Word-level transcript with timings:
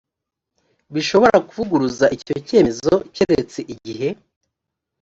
bishobora 0.93 1.37
kuvuguruza 1.47 2.05
icyo 2.15 2.35
cyemezo 2.47 2.93
keretse 3.15 3.59
igihe 3.73 4.09